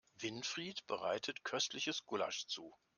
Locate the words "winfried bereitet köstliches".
0.17-2.07